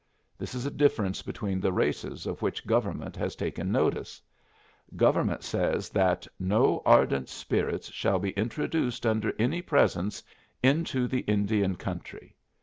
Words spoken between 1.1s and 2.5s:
between the races of